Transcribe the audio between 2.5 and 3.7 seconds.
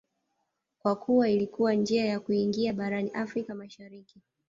barani Afrika